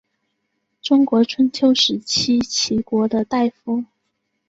[0.81, 3.85] 中国春秋时期齐国的大夫。